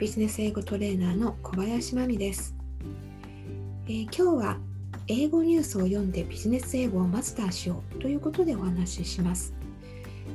[0.00, 2.54] ビジネス英語トレーナーの小林真美です、
[3.86, 4.58] えー、今日は
[5.08, 9.52] 英語ニュースを読んでビジネス英語をマスターしようということでお話しします、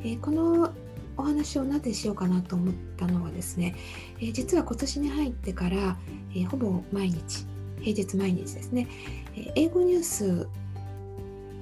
[0.04, 0.72] えー、この
[1.18, 3.76] お話をなぜしようかなと思ったのはですね、
[4.20, 5.98] えー、実は今年に入ってから、
[6.36, 7.48] えほぼ毎日
[7.82, 8.88] 平日毎日ですね、
[9.36, 10.48] え英語ニュース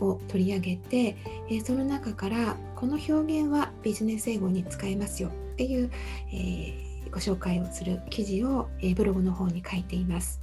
[0.01, 1.15] を取り上げて、
[1.49, 5.89] えその中からこの表現はビジネス英語に使えますよっていう、
[6.33, 10.41] えーご紹介をする記事を、えブログの方に書いています。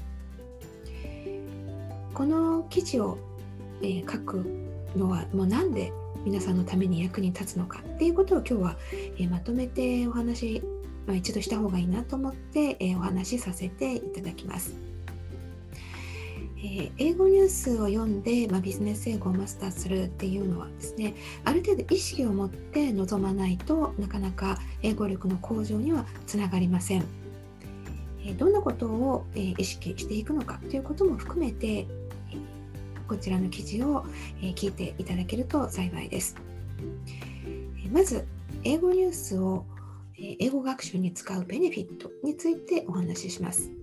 [2.14, 3.18] この記事を、
[3.82, 4.44] え書く
[4.96, 5.92] のはもうなんで
[6.24, 8.76] 皆さんのために役に立つのかっていうことを今日は、
[9.18, 10.62] えまとめてお話、
[11.06, 14.72] まあ、一度した方がいいなと思って、えお話しさせていただきます。
[16.62, 27.04] えー、英語ニュースを読んで、まあ、ビジネス英語をマスターするっていうのはですねある程度意識を持って臨まないとなかなか英語力の向上にはつながりません、
[28.24, 31.86] えー、どんなことを、えー、意識していくのかということも含めて、
[33.08, 34.04] こちらの記事を、
[34.40, 36.36] え聞いていただけると幸いです、
[37.84, 38.24] えまず
[38.62, 39.64] 英語ニュースを
[40.16, 43.79] 英語学習に使うベネフィットについてお話しします。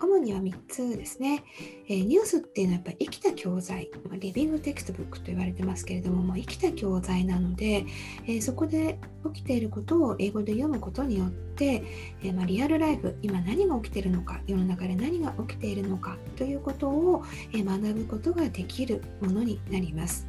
[0.00, 1.44] 主には3つですね、
[1.88, 7.86] えー、ニュースっていうのはやっぱり生きた教材、ま、 living textbook と言われてますけれども、まあ、生きた教材なので、
[8.26, 8.98] えー、そこで
[9.32, 11.82] 起きていることを英語で読むことによって、
[12.22, 20.26] えー、まあ、 real life 今何が起きているのか世の中で何が起きているのかということを、え学ぶことができるものになります。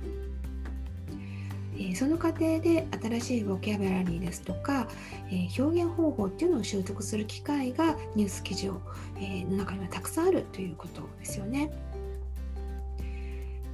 [1.97, 4.87] その過程で新しいボキャブラリーですとか、
[5.31, 8.81] え表現方法っていうのを習得する機会がニュース記事を、
[9.19, 11.71] えの中にはたくさんあるということですよね。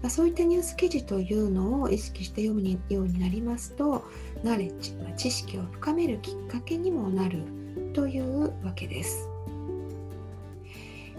[0.01, 4.05] まそういったニュース記事というのを意識して読むようになりますと
[4.41, 7.43] ナレッジ、知識を深めるきっかけにもなる
[7.91, 9.27] というわけです。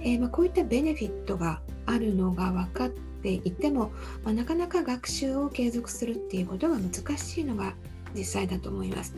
[0.01, 2.91] えー、まこういったベネフィットがあるのが分かっ
[3.25, 3.91] てていても、
[4.23, 7.75] まあ、なかなか学習を継続するっていうことが難しいのが
[8.15, 9.17] 実際だと思います。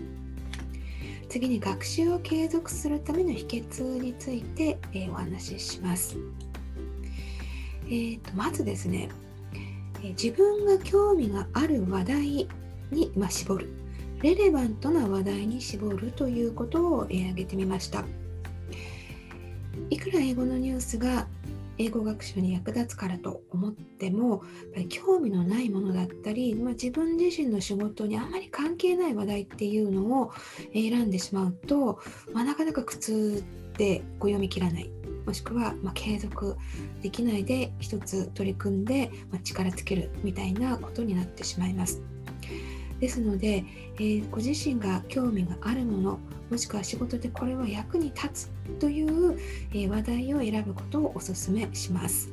[1.28, 6.16] 次に学習を継続するための秘訣について、えー、お話しします。
[7.86, 9.08] えーと、まずですね、
[10.02, 12.48] えー、自分が興味がある話題
[12.92, 13.68] に、まあ、絞る
[14.22, 18.04] レレバントな話題に絞るということを、えー、挙げてみました
[19.90, 21.26] いくら英語のニュースが
[21.78, 24.40] 英語学習に役立つからと思ってもやっ
[24.74, 30.32] ぱり興味のないものだったり、まあ、自分自身の仕事にあまり関係ない話題っていうのを
[30.72, 32.00] 選んでしまうと、
[32.32, 33.44] まあ、なかなか苦痛
[33.76, 34.90] でこう読み切らない
[35.26, 36.56] もしくはま継続
[37.02, 42.15] できないで一つ取り組んでま力つけるみたいなことになってしまいます。
[43.00, 43.64] ですので、
[43.96, 46.18] えー、ご自身が興味があるもの
[46.50, 49.38] もしくは仕事でこれは役に立つという、
[49.72, 52.30] えー、話題を選ぶことをお勧めします。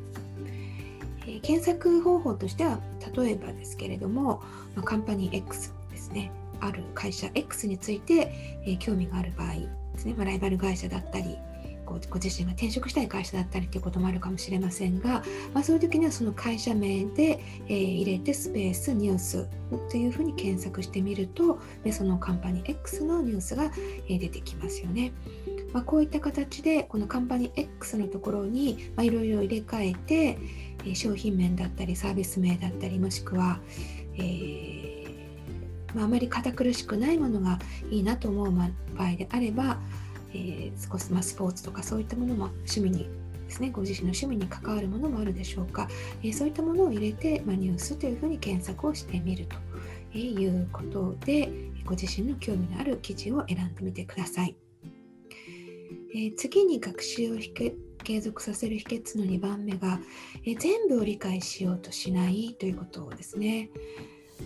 [1.25, 2.79] えー、検索方法としては
[3.15, 4.43] 例えばですけれども、
[4.75, 9.53] まあ、カンパニー X ですねある会社 X について、え興味がある場合
[9.93, 11.37] ですね、まあ、ライバル会社だったり
[11.85, 15.23] ご自身が転職したい会社だったりということもあるかもしれませんが、
[15.53, 19.47] まあ、そういう時にはその会社名で、えー、入れてスペースニュース
[19.89, 23.71] というふうに検索してみるとでそのカンパニー X のニュースが、
[24.07, 25.13] えー、出てきますよね。
[25.73, 30.37] まあ、こういった形でこのカンパニー X のところにいろいろ入れ替えて、
[30.85, 33.59] えー、商品名だったりサービス名だったりもしくは、
[34.15, 34.83] えー
[35.93, 38.65] まあ、あまり堅苦しくないものがいいなと思う場
[39.05, 39.79] 合であれば
[40.33, 43.09] えー、少し、まあ、スポーツとかそういったものも趣味に
[43.45, 45.87] ですね、ご自身の趣味に関わるものもあるでしょうか、
[46.23, 49.45] えー、そういったものを入れて、まあ、ニュースというふうに検索をしてみる
[50.11, 51.49] ということで
[51.85, 54.55] ご自身の興味のある記事を選んでみてください、
[56.15, 57.37] えー、次に学習を
[58.03, 59.99] 継続させる秘訣の2番目が、
[60.45, 63.69] え、全部を理解しようとしないということですね。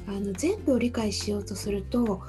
[0.06, 2.22] あの全部を理解しようとすると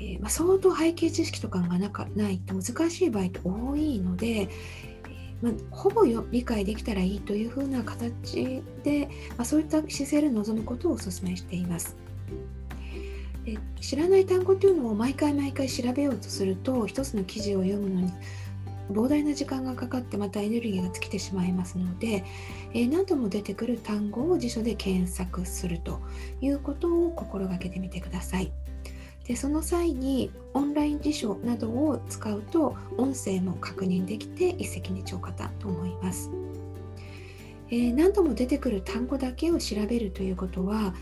[0.00, 4.48] えー、まあ、相当背景知識とかがなかないと難しい場合って多いので、え、
[5.42, 11.96] まあ、ほぼよ理解できたらいいというふうな形で、まあ、そういった姿勢で臨むことをお勧めしています。
[13.44, 18.12] で知らない単語というのを毎回毎回調べようとすると一つの記事を読むのに
[18.90, 22.24] 膨大な時間がかかってまたエネルギーが尽きてしまいますので、
[22.74, 26.00] え、何度も出てくる単語を辞書で検索すると
[26.40, 28.52] いうことを心がけてみてください。
[29.30, 35.30] でその際にオンライン辞書などを使うと音声も確認できて一石二鳥か
[35.60, 36.32] と思います、
[37.70, 40.94] えー、何度も出てくる単語だけを調べるということは、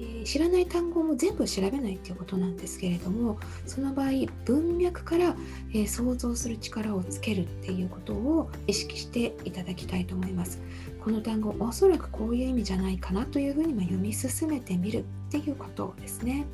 [0.00, 4.12] え知らない単語も全部調べないっていうことなんですけれどもその場合
[4.46, 5.36] 文脈から、
[5.74, 10.58] えー、想像する力をつけるっていうことを意識していただきたいと思います。
[11.04, 16.46] この単語おそらくこういう意味じゃないかなというふうに読み進めてみるっていうことですね。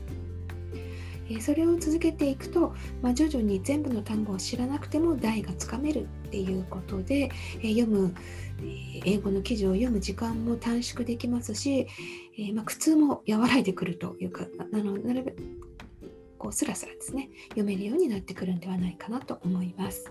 [1.30, 7.30] えそれを続けていくと、まあ、徐々に全部の単語を知らなくても題がつかめるっていうことで、
[7.62, 8.14] え読む、
[9.04, 11.86] 英語の記事を読む時間も短縮できますし、
[12.38, 15.42] えまあ、苦痛も和らいでくるというかあのなるべく
[16.38, 20.10] こうスラスラですね読めるようになってくるんではないかなと思います。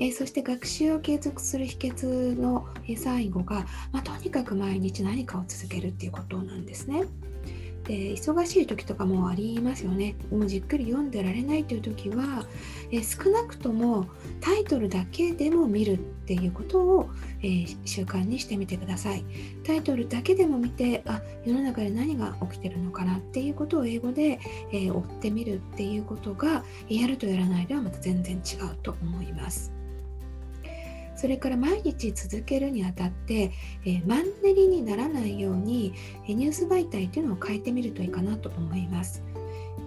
[0.00, 7.02] えそして学習を継続する秘訣の、え最後が、まあ、とにかく毎日何かを続けるっていうことなんですね。
[7.88, 10.14] で忙しい時とかもありますよね。
[10.30, 12.46] もうじっくり読んでられないという時は
[12.92, 14.06] え少なくとも
[14.42, 19.24] タイトルだけでも見るっていうことを、えー、習慣にしてみてください。
[19.64, 24.38] タイトルだけでも見てあ世の中で何が起きてるのかなっていうことを英語で、
[24.70, 29.77] えー、追ってみるっていうことがやるとやらないではまた全然違うと思います。
[31.18, 33.50] それから毎日続けるにあたって、
[33.84, 35.92] えー、マンネリにならないように、
[36.28, 39.24] えニュース媒体というのを変えてみるといいかなと思います。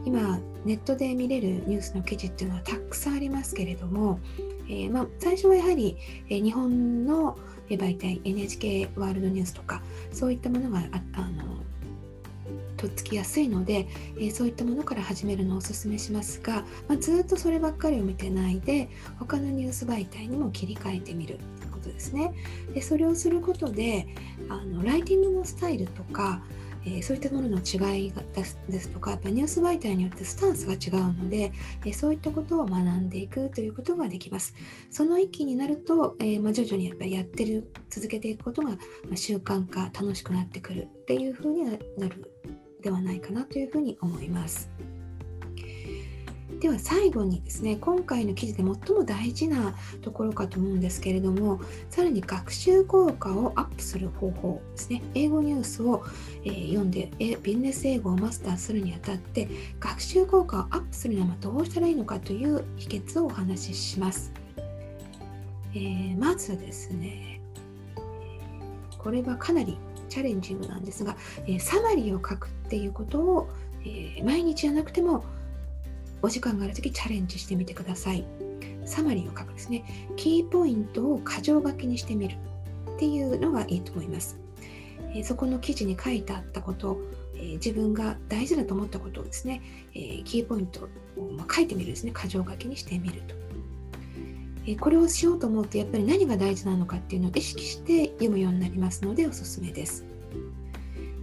[0.03, 4.19] 今ネットで見れるニュースの記事っていうのはたくさんありますけれども、
[4.67, 5.95] えー、まあ、最初はやはり、
[6.29, 7.37] え、日本の
[7.69, 9.81] 媒体 NHK ワールドニュースとか
[10.11, 11.63] そういったものがああの
[12.81, 13.87] とっつきやすいので、
[14.17, 18.89] えー、そういったものから始めるのをおすすめしますが、まあ、ずっとそればっかりを見てないで
[19.19, 22.33] 他のニュース媒体にも切り替えてみるということですね。
[22.73, 24.07] でそれをすることで
[24.49, 26.41] あのライティングのスタイルとか
[26.85, 28.13] えー、そういったものの違い
[28.67, 31.51] ですとかやっぱニュース媒体によってスタンスが違うので、
[31.85, 34.55] えー、そういったことを学んでいくということができます。
[34.89, 38.77] その域になると、えー、まあ、徐々にやっぱりやってる続けていくことが、ま
[39.13, 42.31] あ、習慣化楽しくなってくるっていうふうになる
[42.81, 44.69] ではないかなというふうに思います。
[46.61, 49.73] では最後にですね今回の記事で最も大事な
[50.03, 56.03] ところかと思うんですけれどもさらに学習効果をアップする方法ですね英語ニュースを、
[56.45, 57.11] え、読んで
[57.41, 59.47] ビジネス英語をマスターするにあたって
[59.79, 64.31] 学習効果をアップするにはどうしたらいいのかという秘訣をお話しします、
[65.73, 67.41] えー、まずですね
[68.99, 69.79] これはかなり
[70.11, 71.15] チャレンジングなんですが、
[71.47, 73.49] えー、サマリーを書くっていうことを、
[73.83, 75.23] えー、毎日じゃなくても
[76.21, 78.25] お時間がある時チャレンジしてみてください。
[78.85, 79.83] サマリーを書くですね。
[80.17, 82.35] キーポイントを箇条書きにしてみる
[82.95, 84.37] っていうのがいいと思います。
[85.15, 86.99] え、そこの記事に書いてあったこと、
[87.35, 89.61] え、自分が大事だと思ったことをですね、
[89.93, 92.13] え、キーポイントを、ま書いてみるですね。
[92.15, 93.40] 箇条書きにしてみると。
[94.67, 100.05] えこれをしようと思うとやっぱり何が大事なのかっていうのを意識して読むようになりますのでおすすめです。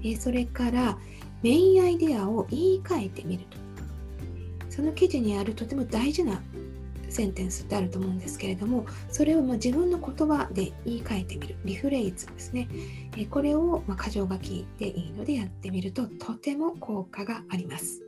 [0.04, 0.98] えそれから
[1.42, 3.58] メインアイデアを言い換えてみると。
[4.70, 6.40] その記事にあるとても大事な
[7.08, 12.68] センテンスってあると思うんですけれどもそれをま自分の言葉で言い換えてみるリフレーズですね
[13.16, 18.07] えこれをま箇条書きでいいのでやってみるととても効果があります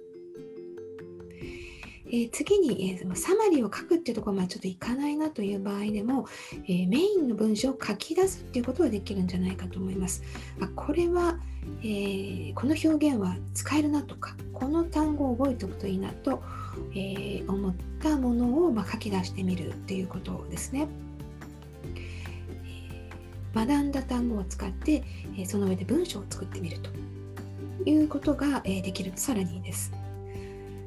[2.13, 6.27] えー、次に、えー、サマリーを書くっていうところまでちょっといかないなという場合でも、
[6.65, 10.23] えー、メインの文章を書き出すっていうことはできるんじゃないかと思います。
[10.61, 11.39] あこれは、
[11.85, 16.43] えこの表現は使えるなとかこの単語を覚えておくといいなと、
[16.95, 20.89] え思ったものを、まあ、書き出してみるっていうことですね。
[23.55, 25.05] 学んだ単語を使って、
[25.47, 26.91] その上で文章を作ってみると
[27.89, 29.93] いうことが、できるとさらにいいです。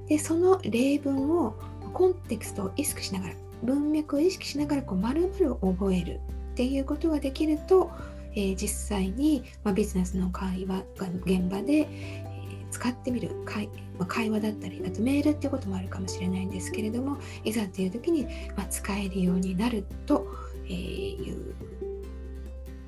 [0.08, 1.56] でその例文を
[1.94, 6.20] コンテクストを意識しながら文脈を意識しながらこう丸々覚える
[6.52, 7.92] っていうことができると、
[8.36, 12.26] えー、実際に、まあ、ビジネスの会話が現場で、え、
[12.70, 13.68] 使ってみる会,、
[13.98, 20.28] まあ、会話だったりあとメールっていうこともあるかもしれないんですけれどもいざっていう時に、まあ、使えるようになると
[20.68, 21.56] いう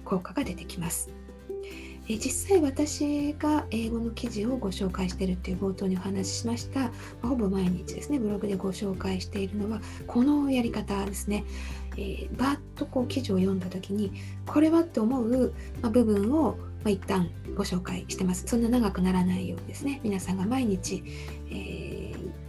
[0.03, 1.09] 効果が出てきます。
[2.07, 6.89] え実際私が英語の記事をご紹介しているっていう冒頭にお話ししました、ま
[7.23, 11.45] あ、ほぼ毎日ですねブログでご紹介しているのはこのやり方ですね、
[11.97, 14.11] えー、バーッとこう記事を読んだ時に
[14.45, 18.43] これはって思う、ま、部分を、ま、一旦ご紹介してます。
[18.47, 20.01] そんな長くならないようにですね。
[20.03, 21.03] 皆さんが毎日、
[21.49, 21.84] えー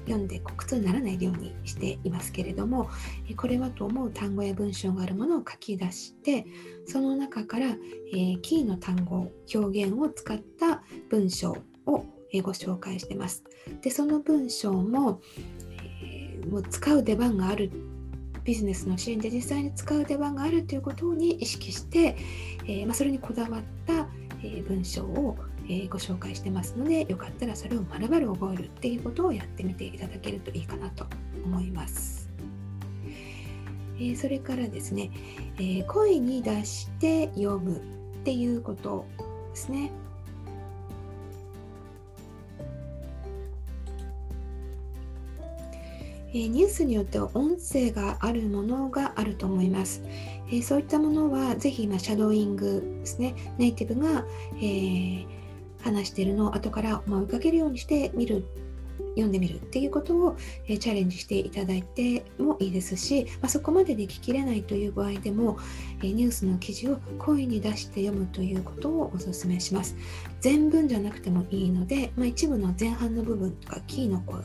[0.06, 2.88] 読んで苦痛にならないようにしていますけれども
[3.36, 6.46] これはと思う単語や文章があるものを書き出して
[6.86, 7.66] その中から、
[8.14, 12.04] え、キーの単語表現を使った文章を
[12.42, 13.44] ご紹介してます。
[13.82, 15.20] でその文章も,、
[16.02, 17.70] え、もう使う出番がある
[18.44, 22.16] ビジネスのシーンで実際に使う出番があるということに意識して、
[22.66, 24.08] え、ま、それにこだわった、
[24.42, 25.36] え文章を、
[25.68, 31.06] えー、ご紹介してますのでよかったらそれをまるまる覚えるっていうことをやってみていただけるといいかなと
[31.44, 32.30] 思います。
[33.98, 35.10] えー、それからですね、
[35.56, 37.80] えー、声に出して読むっ
[38.24, 39.06] ていうこと
[39.50, 39.90] ですね。
[46.34, 50.02] えニュースによっては音声があるものがあると思います。
[50.52, 54.24] えそういったものはぜひ今シャドーイングですねネイティブが、
[54.56, 55.26] えー、
[55.86, 58.44] 話しているのを後から追いかけるようにして見る
[59.16, 60.36] 読んでみるっていうことを、
[60.68, 65.58] えチャレンジしていただいてもいいですし、まあ、そこまでで聞ききれないという場合でも、
[66.02, 69.96] えニュースの記事を声に出して読むということをお勧めします。
[70.40, 74.42] 全文じゃなくてもいいので、まあ、一部の前半の部分とかキーの声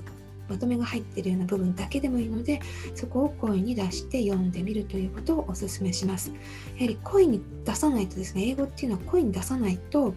[0.51, 2.59] まとめが入っているような部分だけでもいいので
[2.93, 6.33] そこを声に出して読んでみるということをお勧めします
[6.75, 10.13] やはり声に出さないとですね英語っていうのは声に出さないと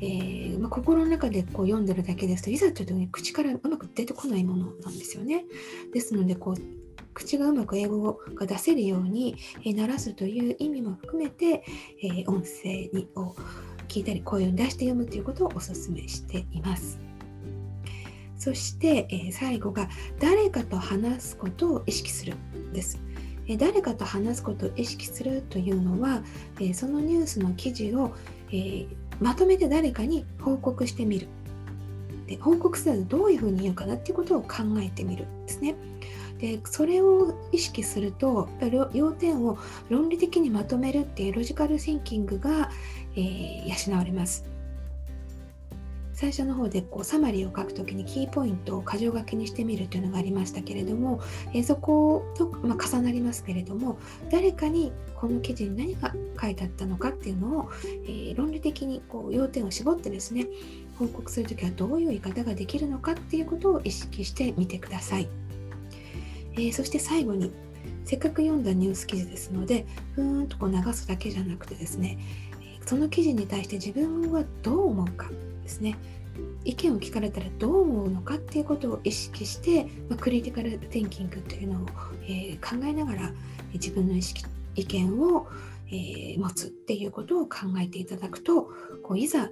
[0.00, 5.44] えー、まあ、心の中でこう読んでるだけですといざという時に口からうまく出てこないものなんですよね。
[5.92, 11.64] ですのでこう口がうまく英語が出せるように、えー、鳴らすという意味も含めて、
[12.02, 13.34] えー、音声にを
[13.88, 16.98] 聞いたり声を出して読むということをお勧めしています。
[18.36, 19.88] そして、えー、最後が
[20.20, 22.34] 誰かと話すことを意識する
[22.72, 23.00] です。
[23.48, 26.22] え誰かと話すことを意識するというのは、
[26.60, 28.14] えそのニュースの記事を、
[28.52, 28.86] え
[29.20, 31.28] まとめて誰かに報告してみる。
[32.26, 35.74] で報告するとどういうふうに言うかなっていうことを考えてみるんですね。
[36.38, 38.48] でそれを意識すると
[38.92, 39.58] 要点を
[39.88, 42.70] 論理的にまとめるっていうロジカルシンキングが、
[43.16, 44.44] えー、養われます。
[46.12, 51.20] 最初の方でこうサマリーを書くときにキーポイントを箇条書きにしてみるというのがありましたけれども、
[51.54, 53.98] えそことまあ、重なりますけれども
[54.28, 57.70] 誰かにこの記事に何が書いてあったのかっていうのを、
[58.04, 60.46] えー、論理的にこう要点を絞ってですね
[60.96, 65.28] 報告するときはどういう言い方ができるのかっていうことを意識してみてください。
[66.54, 67.52] えー、そして最後に
[68.04, 72.18] せっかく読んだニュース記事ですのでふーんとこう流すだけじゃなくてですね
[72.86, 75.28] その記事に対して自分はどう思うか
[75.62, 75.96] ですね
[76.64, 81.86] 意見を聞かれたらどう思うのかっていうことを意識して、まあ、クリティカル・テンキングというのを、
[82.24, 83.32] えー、考えながら
[83.74, 84.44] 自分の意識
[84.80, 85.48] 意見を、
[85.88, 88.70] えー、持つっていうことを考えていただくと
[89.02, 89.50] こういざ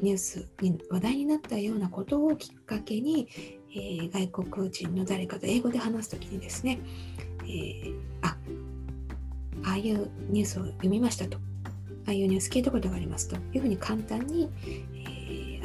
[0.00, 3.28] ニュースに話題になったようなことをきっかけに、
[3.70, 6.78] えー、外国人の誰かと英語で話す時にですね、
[7.42, 8.36] えー、あ
[9.64, 11.38] ああいうニュースを読みましたと。
[12.06, 14.50] ああいうニュース聞いたことがありますというふうに簡単に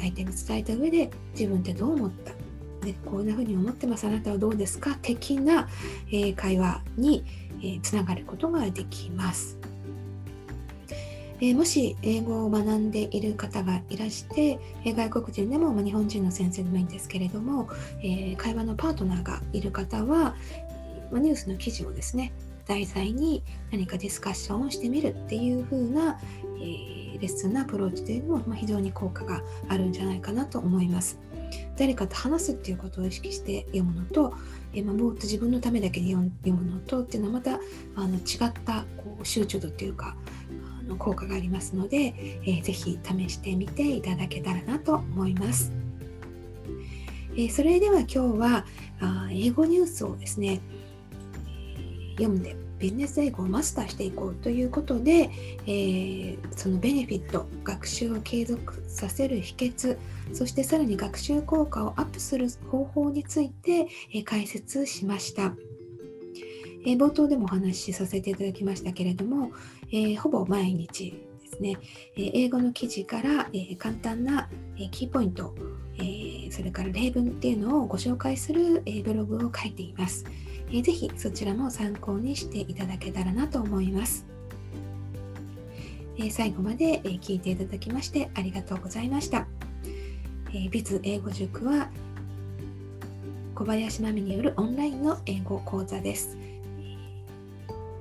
[0.00, 2.32] 相手に伝えた上で自分ってどう思った
[2.82, 4.96] でこんな風に思ってますあなたはどうですか？
[5.02, 5.68] 的な、
[6.10, 7.24] え、会話に、
[7.60, 9.58] えー、つながることができます。
[11.42, 17.68] え、もし英語を学んでいる方がいらして、え外国人でも、ま、日本人の先生でもいいんですけれども、
[18.02, 20.34] え会話のパートナーがいる方は、
[21.10, 22.32] ま、ニュースの記事をですね
[22.66, 26.20] 題材に何かディスカッションをしてみるっていう風な、
[26.62, 31.18] えレッスンのアプローチというのも、ま、非常に効果があるんじゃないかなと思います。
[31.76, 34.34] 誰かと話すっていうことを意識して読むのと、
[34.74, 37.60] えまあ、もっと自分のためだけに読むのとっていうのはまた
[37.96, 40.16] あの違ったこう集中度っていうか
[40.78, 42.14] あの効果がありますので、
[42.44, 45.72] えー、ぜひ試してみていただけたらなと思います。
[47.34, 48.66] えー、それでは今日は
[49.00, 50.60] あ英語ニュースをですね、
[52.18, 55.30] 読んでビジネス英語をマスターしていこうということで、
[55.66, 59.98] えー、そのベネフィット学習を継続させる秘訣
[60.32, 65.54] そしてさらに学習効果をアップする方法について、えー、解説しました。
[66.86, 69.52] えー、冒頭でもお話しさせていただきましたけれども、
[69.92, 71.10] えほぼ毎日
[71.42, 71.76] ですね、
[72.16, 75.54] え英語の記事から、え簡単な、えキーポイント、
[75.98, 80.24] えそれから例文っていうのをご紹介する、えブログを書いています。
[80.72, 84.26] えぜひそちらも参考にしていただけたらなと思います。
[86.18, 89.46] え最後まで、え聞いていただきましてありがとうございました。
[90.52, 91.88] えビズ英語塾は
[93.54, 96.38] 小林真美によるオンラインの英語講座です。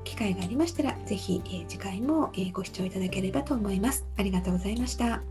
[0.06, 4.06] 機会がありましたら、ぜひ、次回も、ご視聴いただければと思います。
[4.18, 5.22] ありがとうございました。